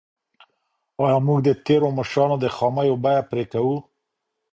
ایا 1.03 1.17
موږ 1.25 1.39
د 1.47 1.49
تېرو 1.65 1.89
مشرانو 1.97 2.35
د 2.39 2.45
خامیو 2.55 2.95
بیه 3.03 3.21
پرې 3.29 3.43
کوو؟ 3.51 3.77